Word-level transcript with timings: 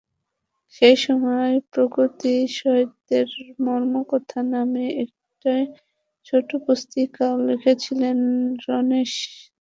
সেই 0.75 0.95
সময় 1.05 1.53
প্রগতি 1.71 2.27
সাহিত্যের 2.57 3.27
মর্মকথা 3.59 4.39
নামে 4.53 4.85
একটি 5.03 5.53
ছোট 6.27 6.47
পুস্তিকাও 6.65 7.35
লিখেছিলেন 7.47 8.17
রণেশ 8.65 9.11
দাশগুপ্ত। 9.21 9.49